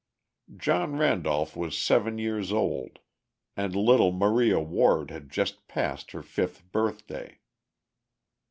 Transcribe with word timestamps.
John 0.57 0.97
Randolph 0.97 1.55
was 1.55 1.77
seven 1.77 2.17
years 2.17 2.51
old, 2.51 2.97
and 3.55 3.75
little 3.75 4.11
Maria 4.11 4.59
Ward 4.59 5.11
had 5.11 5.29
just 5.29 5.67
passed 5.67 6.09
her 6.13 6.23
fifth 6.23 6.71
birthday. 6.71 7.37